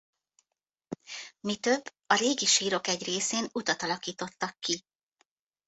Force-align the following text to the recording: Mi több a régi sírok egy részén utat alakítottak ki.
Mi 1.41 1.55
több 1.57 1.83
a 2.07 2.13
régi 2.15 2.45
sírok 2.45 2.87
egy 2.87 3.03
részén 3.03 3.47
utat 3.53 3.81
alakítottak 3.81 4.59
ki. 4.59 4.85